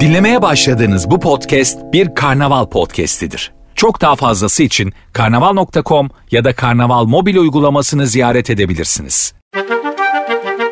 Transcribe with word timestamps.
Dinlemeye 0.00 0.42
başladığınız 0.42 1.10
bu 1.10 1.20
podcast 1.20 1.78
bir 1.92 2.14
karnaval 2.14 2.66
podcastidir. 2.66 3.52
Çok 3.74 4.00
daha 4.00 4.16
fazlası 4.16 4.62
için 4.62 4.92
karnaval.com 5.12 6.10
ya 6.30 6.44
da 6.44 6.54
karnaval 6.54 7.04
mobil 7.04 7.36
uygulamasını 7.36 8.06
ziyaret 8.06 8.50
edebilirsiniz. 8.50 9.34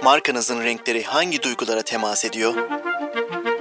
Markanızın 0.05 0.61
renkleri 0.61 1.03
hangi 1.03 1.43
duygulara 1.43 1.83
temas 1.83 2.25
ediyor? 2.25 2.55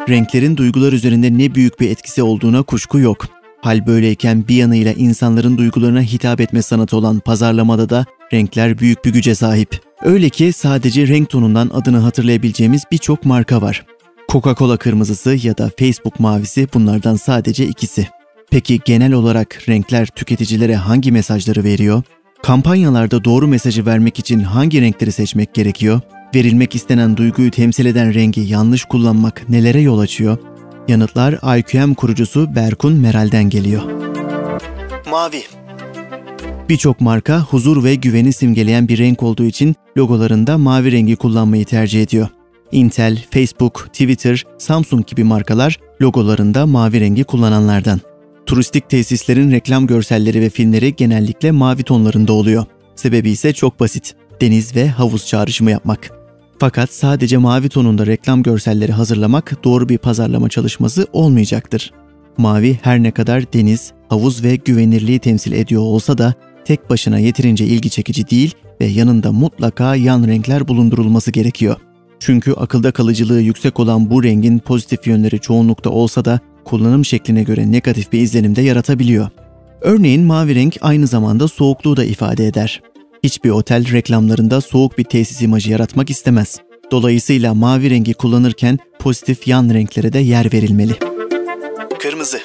Renklerin 0.10 0.58
duygular 0.58 0.94
üzerinde 0.94 1.38
ne 1.38 1.56
büyük 1.56 1.80
bir 1.80 1.90
etkisi 1.90 2.24
olduğuna 2.24 2.64
kuşku 2.64 3.00
yok. 3.00 3.26
Hal 3.62 3.88
böyleyken 3.88 4.48
bir 4.48 4.56
yanıyla 4.56 4.94
insanların 4.94 5.58
duygularına 5.58 6.02
hitap 6.02 6.42
etme 6.42 6.62
sanatı 6.62 6.98
olan 6.98 7.20
pazarlamada 7.20 7.90
da 7.90 8.06
renkler 8.34 8.80
büyük 8.80 9.06
bir 9.06 9.14
güce 9.14 9.36
sahip. 9.36 9.82
Öyle 10.02 10.30
ki 10.30 10.54
sadece 10.54 11.08
renk 11.08 11.30
tonundan 11.30 11.72
adını 11.74 11.98
hatırlayabileceğimiz 11.98 12.84
birçok 12.92 13.26
marka 13.26 13.62
var. 13.62 13.86
Coca-Cola 14.30 14.78
kırmızısı 14.78 15.38
ya 15.48 15.58
da 15.58 15.72
Facebook 15.80 16.20
mavisi 16.20 16.68
bunlardan 16.74 17.16
sadece 17.16 17.66
ikisi. 17.66 18.08
Peki 18.52 18.80
genel 18.86 19.14
olarak 19.14 19.70
renkler 19.70 20.06
tüketicilere 20.06 20.76
hangi 20.76 21.12
mesajları 21.12 21.64
veriyor? 21.64 22.04
Kampanyalarda 22.44 23.24
doğru 23.24 23.48
mesajı 23.48 23.86
vermek 23.86 24.20
için 24.20 24.40
hangi 24.40 24.82
renkleri 24.82 25.12
seçmek 25.12 25.54
gerekiyor? 25.54 26.02
Verilmek 26.36 26.76
istenen 26.76 27.18
duyguyu 27.18 27.52
temsil 27.52 27.86
eden 27.86 28.14
rengi 28.14 28.42
yanlış 28.42 28.86
kullanmak 28.86 29.50
nelere 29.50 29.82
yol 29.82 30.00
açıyor? 30.00 30.38
Yanıtlar 30.88 31.58
IQM 31.58 31.94
kurucusu 31.94 32.56
Berkun 32.56 32.94
Meral'den 32.94 33.50
geliyor. 33.50 33.82
Mavi. 35.12 35.61
Birçok 36.72 37.02
marka 37.02 37.40
huzur 37.40 37.84
ve 37.84 37.96
güveni 37.96 38.34
simgeleyen 38.34 38.88
bir 38.88 38.98
renk 38.98 39.24
olduğu 39.24 39.44
için 39.44 39.76
logolarında 39.98 40.58
mavi 40.58 40.92
rengi 40.92 41.16
kullanmayı 41.16 41.66
tercih 41.66 42.04
ediyor. 42.04 42.28
Intel, 42.72 43.24
Facebook, 43.32 43.88
Twitter, 43.94 44.46
Samsung 44.58 45.08
gibi 45.08 45.24
markalar 45.24 45.80
logolarında 46.02 46.66
mavi 46.66 47.00
rengi 47.00 47.24
kullananlardan. 47.24 48.02
Turistik 48.46 48.90
tesislerin 48.90 49.52
reklam 49.52 49.88
görselleri 49.88 50.42
ve 50.42 50.50
filmleri 50.50 50.96
genellikle 50.96 51.52
mavi 51.52 51.84
tonlarında 51.84 52.34
oluyor. 52.34 52.66
Sebebi 52.96 53.30
ise 53.30 53.54
çok 53.54 53.80
basit. 53.80 54.16
Deniz 54.42 54.76
ve 54.76 54.90
havuz 54.90 55.28
çağrışımı 55.28 55.72
yapmak. 55.72 56.12
Fakat 56.60 56.94
sadece 56.94 57.38
mavi 57.38 57.70
tonunda 57.70 58.06
reklam 58.06 58.44
görselleri 58.44 58.92
hazırlamak 58.92 59.64
doğru 59.64 59.90
bir 59.90 59.98
pazarlama 59.98 60.50
çalışması 60.50 61.08
olmayacaktır. 61.14 61.92
Mavi 62.38 62.80
her 62.82 63.04
ne 63.04 63.12
kadar 63.12 63.54
deniz, 63.54 63.92
havuz 64.10 64.44
ve 64.44 64.56
güvenirliği 64.56 65.20
temsil 65.20 65.52
ediyor 65.52 65.82
olsa 65.82 66.18
da 66.18 66.34
tek 66.66 66.90
başına 66.90 67.20
yeterince 67.20 67.66
ilgi 67.66 67.90
çekici 67.90 68.30
değil 68.30 68.56
ve 68.82 68.86
yanında 68.86 69.32
mutlaka 69.32 69.96
yan 69.96 70.28
renkler 70.28 70.68
bulundurulması 70.68 71.32
gerekiyor. 71.32 71.76
Çünkü 72.20 72.54
akılda 72.54 72.92
kalıcılığı 72.92 73.42
yüksek 73.42 73.80
olan 73.80 74.10
bu 74.10 74.24
rengin 74.24 74.60
pozitif 74.60 75.08
yönleri 75.08 75.40
çoğunlukta 75.40 75.90
olsa 75.90 76.26
da 76.26 76.40
kullanım 76.66 77.06
şekline 77.06 77.44
göre 77.44 77.72
negatif 77.72 78.12
bir 78.14 78.20
izlenim 78.20 78.56
de 78.56 78.62
yaratabiliyor. 78.62 79.30
Örneğin 79.82 80.24
mavi 80.24 80.56
renk 80.56 80.78
aynı 80.82 81.08
zamanda 81.08 81.48
soğukluğu 81.48 81.98
da 81.98 82.04
ifade 82.04 82.48
eder. 82.48 82.82
Hiçbir 83.24 83.50
otel 83.50 83.92
reklamlarında 83.92 84.62
soğuk 84.62 84.98
bir 84.98 85.04
tesis 85.04 85.42
imajı 85.42 85.72
yaratmak 85.72 86.10
istemez. 86.10 86.60
Dolayısıyla 86.92 87.54
mavi 87.54 87.90
rengi 87.90 88.14
kullanırken 88.14 88.80
pozitif 89.00 89.48
yan 89.48 89.70
renklere 89.70 90.14
de 90.14 90.20
yer 90.20 90.54
verilmeli. 90.54 90.94
Kırmızı. 92.00 92.40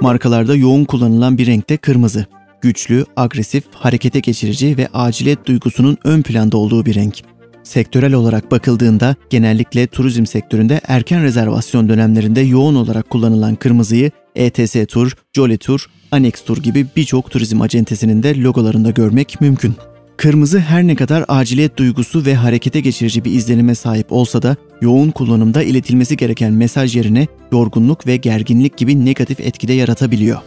Markalarda 0.00 0.54
yoğun 0.54 0.84
kullanılan 0.84 1.38
bir 1.38 1.46
renk 1.46 1.70
de 1.70 1.76
kırmızı. 1.76 2.26
Güçlü, 2.60 3.04
agresif, 3.16 3.64
harekete 3.74 4.20
geçirici 4.20 4.76
ve 4.76 4.88
aciliyet 4.94 5.46
duygusunun 5.46 5.98
ön 6.04 6.22
planda 6.22 6.56
olduğu 6.56 6.86
bir 6.86 6.94
renk. 6.94 7.22
Sektörel 7.62 8.12
olarak 8.12 8.50
bakıldığında 8.50 9.16
genellikle 9.30 9.86
turizm 9.86 10.26
sektöründe 10.26 10.80
erken 10.88 11.22
rezervasyon 11.22 11.88
dönemlerinde 11.88 12.40
yoğun 12.40 12.74
olarak 12.74 13.10
kullanılan 13.10 13.54
kırmızıyı 13.54 14.10
ETS 14.34 14.76
Tur, 14.88 15.12
Jolly 15.32 15.58
Tur, 15.58 15.86
Annex 16.10 16.32
Tur 16.44 16.62
gibi 16.62 16.86
birçok 16.96 17.30
turizm 17.30 17.60
acentesinin 17.60 18.22
de 18.22 18.40
logolarında 18.40 18.90
görmek 18.90 19.40
mümkün. 19.40 19.74
Kırmızı 20.16 20.58
her 20.60 20.86
ne 20.86 20.94
kadar 20.94 21.24
aciliyet 21.28 21.76
duygusu 21.76 22.26
ve 22.26 22.34
harekete 22.34 22.80
geçirici 22.80 23.24
bir 23.24 23.32
izlenime 23.32 23.74
sahip 23.74 24.12
olsa 24.12 24.42
da 24.42 24.56
yoğun 24.80 25.10
kullanımda 25.10 25.62
iletilmesi 25.62 26.16
gereken 26.16 26.52
mesaj 26.52 26.96
yerine 26.96 27.26
yorgunluk 27.52 28.06
ve 28.06 28.16
gerginlik 28.16 28.76
gibi 28.76 29.04
negatif 29.04 29.40
etkide 29.40 29.72
yaratabiliyor. 29.72 30.38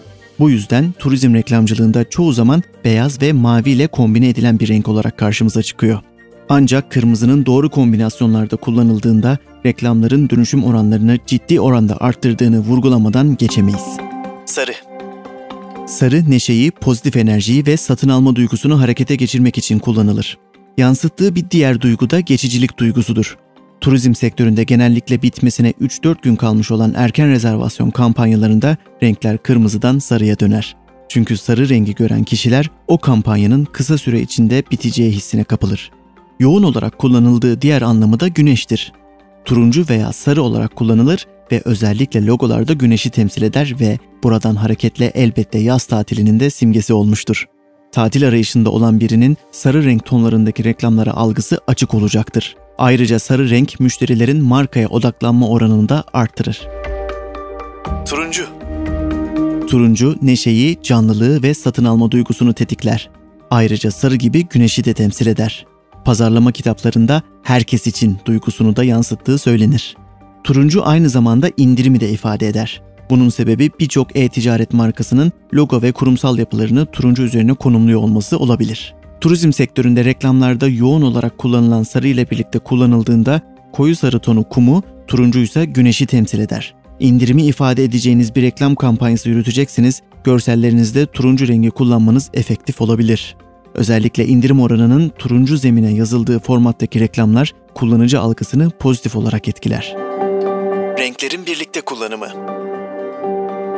Bu 0.41 0.49
yüzden 0.49 0.93
turizm 0.99 1.33
reklamcılığında 1.33 2.09
çoğu 2.09 2.33
zaman 2.33 2.63
beyaz 2.85 3.21
ve 3.21 3.33
mavi 3.33 3.69
ile 3.69 3.87
kombine 3.87 4.29
edilen 4.29 4.59
bir 4.59 4.67
renk 4.67 4.87
olarak 4.87 5.17
karşımıza 5.17 5.63
çıkıyor. 5.63 5.99
Ancak 6.49 6.91
kırmızının 6.91 7.45
doğru 7.45 7.69
kombinasyonlarda 7.69 8.55
kullanıldığında 8.55 9.37
reklamların 9.65 10.29
dönüşüm 10.29 10.63
oranlarını 10.63 11.17
ciddi 11.27 11.59
oranda 11.59 11.97
arttırdığını 12.01 12.59
vurgulamadan 12.59 13.37
geçemeyiz. 13.37 13.97
Sarı. 14.45 14.73
Sarı 15.87 16.31
neşeyi, 16.31 16.71
pozitif 16.71 17.17
enerjiyi 17.17 17.65
ve 17.65 17.77
satın 17.77 18.09
alma 18.09 18.35
duygusunu 18.35 18.81
harekete 18.81 19.15
geçirmek 19.15 19.57
için 19.57 19.79
kullanılır. 19.79 20.37
Yansıttığı 20.77 21.35
bir 21.35 21.49
diğer 21.51 21.81
duygu 21.81 22.09
da 22.09 22.19
geçicilik 22.19 22.79
duygusudur. 22.79 23.37
Turizm 23.81 24.15
sektöründe 24.15 24.63
genellikle 24.63 25.21
bitmesine 25.21 25.71
3-4 25.71 26.21
gün 26.21 26.35
kalmış 26.35 26.71
olan 26.71 26.93
erken 26.95 27.29
rezervasyon 27.29 27.89
kampanyalarında 27.89 28.77
renkler 29.03 29.37
kırmızıdan 29.37 29.99
sarıya 29.99 30.39
döner. 30.39 30.75
Çünkü 31.09 31.37
sarı 31.37 31.69
rengi 31.69 31.95
gören 31.95 32.23
kişiler 32.23 32.69
o 32.87 32.97
kampanyanın 32.97 33.65
kısa 33.65 33.97
süre 33.97 34.21
içinde 34.21 34.63
biteceği 34.71 35.11
hissine 35.11 35.43
kapılır. 35.43 35.91
Yoğun 36.39 36.63
olarak 36.63 36.97
kullanıldığı 36.97 37.61
diğer 37.61 37.81
anlamı 37.81 38.19
da 38.19 38.27
güneştir. 38.27 38.93
Turuncu 39.45 39.85
veya 39.89 40.13
sarı 40.13 40.41
olarak 40.41 40.75
kullanılır 40.75 41.27
ve 41.51 41.61
özellikle 41.65 42.25
logolarda 42.25 42.73
güneşi 42.73 43.09
temsil 43.09 43.41
eder 43.41 43.75
ve 43.79 43.99
buradan 44.23 44.55
hareketle 44.55 45.05
elbette 45.05 45.59
yaz 45.59 45.85
tatilinin 45.85 46.39
de 46.39 46.49
simgesi 46.49 46.93
olmuştur. 46.93 47.45
Tatil 47.91 48.27
arayışında 48.27 48.69
olan 48.69 48.99
birinin 48.99 49.37
sarı 49.51 49.83
renk 49.85 50.05
tonlarındaki 50.05 50.63
reklamlara 50.63 51.11
algısı 51.11 51.59
açık 51.67 51.93
olacaktır. 51.93 52.55
Ayrıca 52.77 53.19
sarı 53.19 53.49
renk 53.49 53.79
müşterilerin 53.79 54.43
markaya 54.43 54.87
odaklanma 54.87 55.49
oranını 55.49 55.89
da 55.89 56.03
arttırır. 56.13 56.67
Turuncu. 58.09 58.45
Turuncu 59.67 60.15
neşeyi, 60.21 60.77
canlılığı 60.83 61.43
ve 61.43 61.53
satın 61.53 61.85
alma 61.85 62.11
duygusunu 62.11 62.53
tetikler. 62.53 63.09
Ayrıca 63.51 63.91
sarı 63.91 64.15
gibi 64.15 64.47
güneşi 64.47 64.83
de 64.83 64.93
temsil 64.93 65.27
eder. 65.27 65.65
Pazarlama 66.05 66.51
kitaplarında 66.51 67.21
herkes 67.43 67.87
için 67.87 68.17
duygusunu 68.25 68.75
da 68.75 68.83
yansıttığı 68.83 69.37
söylenir. 69.37 69.97
Turuncu 70.43 70.87
aynı 70.87 71.09
zamanda 71.09 71.49
indirimi 71.57 71.99
de 71.99 72.09
ifade 72.09 72.47
eder. 72.47 72.81
Bunun 73.09 73.29
sebebi 73.29 73.71
birçok 73.79 74.15
e-ticaret 74.15 74.73
markasının 74.73 75.31
logo 75.53 75.81
ve 75.81 75.91
kurumsal 75.91 76.37
yapılarını 76.37 76.85
turuncu 76.85 77.23
üzerine 77.23 77.53
konumluyor 77.53 78.01
olması 78.01 78.39
olabilir. 78.39 78.95
Turizm 79.21 79.53
sektöründe 79.53 80.05
reklamlarda 80.05 80.67
yoğun 80.67 81.01
olarak 81.01 81.37
kullanılan 81.37 81.83
sarı 81.83 82.07
ile 82.07 82.29
birlikte 82.29 82.59
kullanıldığında 82.59 83.41
koyu 83.73 83.95
sarı 83.95 84.19
tonu 84.19 84.43
kumu, 84.43 84.83
turuncu 85.07 85.39
ise 85.39 85.65
güneşi 85.65 86.05
temsil 86.05 86.39
eder. 86.39 86.75
İndirimi 86.99 87.43
ifade 87.43 87.83
edeceğiniz 87.83 88.35
bir 88.35 88.41
reklam 88.41 88.75
kampanyası 88.75 89.29
yürüteceksiniz, 89.29 90.01
görsellerinizde 90.23 91.05
turuncu 91.05 91.47
rengi 91.47 91.69
kullanmanız 91.69 92.29
efektif 92.33 92.81
olabilir. 92.81 93.35
Özellikle 93.73 94.25
indirim 94.27 94.61
oranının 94.61 95.11
turuncu 95.17 95.57
zemine 95.57 95.93
yazıldığı 95.93 96.39
formattaki 96.39 96.99
reklamlar 96.99 97.53
kullanıcı 97.73 98.19
algısını 98.19 98.69
pozitif 98.69 99.15
olarak 99.15 99.47
etkiler. 99.47 99.95
Renklerin 100.99 101.45
birlikte 101.45 101.81
kullanımı. 101.81 102.27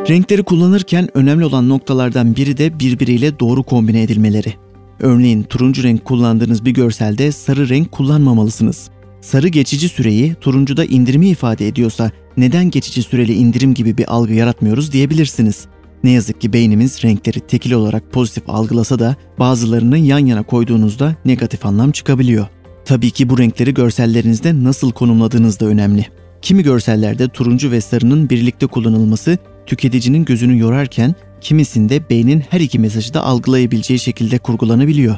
Renkleri 0.10 0.44
kullanırken 0.44 1.10
önemli 1.14 1.46
olan 1.46 1.70
noktalardan 1.70 2.36
biri 2.36 2.58
de 2.58 2.80
birbiriyle 2.80 3.40
doğru 3.40 3.64
kombine 3.64 4.02
edilmeleri. 4.04 4.54
Örneğin 5.00 5.44
turuncu 5.44 5.84
renk 5.84 6.06
kullandığınız 6.06 6.66
bir 6.66 6.72
görselde 6.72 7.32
sarı 7.32 7.70
renk 7.70 7.92
kullanmamalısınız. 7.92 8.90
Sarı 9.22 9.48
geçici 9.48 9.90
süreyi 9.90 10.36
turuncuda 10.42 10.86
indirimi 10.86 11.30
ifade 11.30 11.68
ediyorsa 11.68 12.12
neden 12.38 12.70
geçici 12.70 13.04
süreli 13.04 13.34
indirim 13.34 13.74
gibi 13.74 13.98
bir 13.98 14.14
algı 14.14 14.34
yaratmıyoruz 14.34 14.92
diyebilirsiniz. 14.92 15.66
Ne 16.04 16.12
yazık 16.12 16.42
ki 16.42 16.54
beynimiz 16.54 17.04
renkleri 17.04 17.40
tekil 17.40 17.72
olarak 17.72 18.12
pozitif 18.12 18.50
algılasa 18.50 19.00
da 19.00 19.16
bazılarını 19.40 19.98
yan 19.98 20.26
yana 20.26 20.44
koyduğunuzda 20.44 21.16
negatif 21.26 21.66
anlam 21.66 21.92
çıkabiliyor. 21.92 22.48
Tabii 22.86 23.12
ki 23.12 23.30
bu 23.30 23.38
renkleri 23.38 23.74
görsellerinizde 23.74 24.64
nasıl 24.64 24.92
konumladığınız 24.92 25.60
da 25.60 25.66
önemli. 25.66 26.06
Kimi 26.42 26.64
görsellerde 26.64 27.28
turuncu 27.28 27.72
ve 27.72 27.82
sarının 27.82 28.30
birlikte 28.30 28.68
kullanılması 28.68 29.38
tüketicinin 29.66 30.26
gözünü 30.26 30.60
yorarken 30.60 31.16
kimisinde 31.44 32.10
beynin 32.10 32.44
her 32.50 32.60
iki 32.60 32.80
mesajı 32.80 33.14
da 33.14 33.24
algılayabileceği 33.24 34.00
şekilde 34.00 34.38
kurgulanabiliyor. 34.38 35.18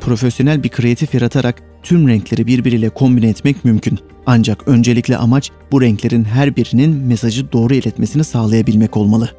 Profesyonel 0.00 0.62
bir 0.62 0.68
kreatif 0.68 1.14
yaratarak 1.14 1.62
tüm 1.82 2.08
renkleri 2.08 2.46
birbiriyle 2.46 2.88
kombine 2.88 3.28
etmek 3.28 3.64
mümkün. 3.64 3.98
Ancak 4.26 4.68
öncelikle 4.68 5.16
amaç 5.16 5.50
bu 5.72 5.82
renklerin 5.82 6.24
her 6.24 6.56
birinin 6.56 6.90
mesajı 6.90 7.52
doğru 7.52 7.74
iletmesini 7.74 8.24
sağlayabilmek 8.24 8.96
olmalı. 8.96 9.30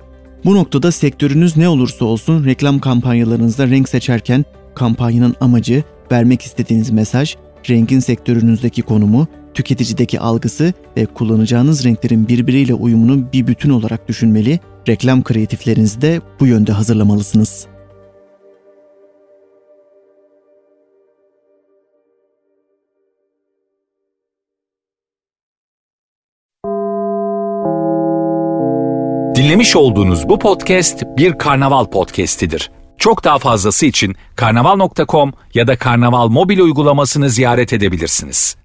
Bu 0.45 0.55
noktada 0.55 0.91
sektörünüz 0.91 1.57
ne 1.57 1.69
olursa 1.69 2.05
olsun 2.05 2.45
reklam 2.45 2.79
kampanyalarınızda 2.79 3.67
renk 3.67 3.89
seçerken 3.89 4.45
kampanyanın 4.75 5.35
amacı, 5.41 5.83
vermek 6.11 6.41
istediğiniz 6.41 6.89
mesaj, 6.91 7.35
rengin 7.69 7.99
sektörünüzdeki 7.99 8.81
konumu, 8.81 9.27
tüketicideki 9.53 10.19
algısı 10.19 10.73
ve 10.97 11.05
kullanacağınız 11.05 11.85
renklerin 11.85 12.27
birbiriyle 12.27 12.73
uyumunu 12.73 13.33
bir 13.33 13.47
bütün 13.47 13.69
olarak 13.69 14.07
düşünmeli, 14.07 14.59
reklam 14.87 15.23
kreatiflerinizi 15.23 16.01
de 16.01 16.21
bu 16.39 16.47
yönde 16.47 16.71
hazırlamalısınız. 16.71 17.67
Dinlemiş 29.35 29.75
olduğunuz 29.75 30.29
bu 30.29 30.39
podcast 30.39 31.03
bir 31.17 31.37
karnaval 31.37 31.85
podcastidir. 31.85 32.71
Çok 32.97 33.23
daha 33.23 33.39
fazlası 33.39 33.85
için 33.85 34.15
karnaval.com 34.35 35.33
ya 35.53 35.67
da 35.67 35.77
karnaval 35.77 36.27
mobil 36.27 36.59
uygulamasını 36.59 37.29
ziyaret 37.29 37.73
edebilirsiniz. 37.73 38.64